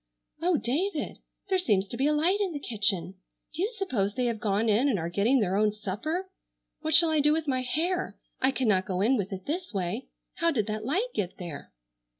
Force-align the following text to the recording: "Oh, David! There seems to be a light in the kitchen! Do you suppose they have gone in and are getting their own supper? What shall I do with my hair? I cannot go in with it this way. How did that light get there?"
"Oh, 0.41 0.57
David! 0.57 1.19
There 1.49 1.59
seems 1.59 1.85
to 1.89 1.95
be 1.95 2.07
a 2.07 2.11
light 2.11 2.39
in 2.41 2.53
the 2.53 2.59
kitchen! 2.59 3.19
Do 3.53 3.61
you 3.61 3.69
suppose 3.69 4.15
they 4.15 4.25
have 4.25 4.39
gone 4.39 4.67
in 4.67 4.89
and 4.89 4.97
are 4.97 5.11
getting 5.11 5.39
their 5.41 5.55
own 5.55 5.71
supper? 5.71 6.27
What 6.79 6.95
shall 6.95 7.11
I 7.11 7.19
do 7.19 7.33
with 7.33 7.47
my 7.47 7.61
hair? 7.61 8.17
I 8.41 8.49
cannot 8.49 8.87
go 8.87 9.01
in 9.01 9.15
with 9.15 9.31
it 9.31 9.45
this 9.45 9.75
way. 9.75 10.07
How 10.37 10.49
did 10.49 10.65
that 10.65 10.85
light 10.85 11.09
get 11.13 11.37
there?" 11.37 11.71